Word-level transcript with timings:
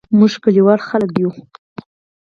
موږ 0.17 0.33
کلیوال 0.43 0.79
خلګ 0.87 1.11
یو 1.21 1.31